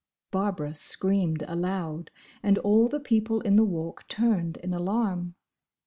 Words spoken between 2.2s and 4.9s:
and all the people in the Walk turned in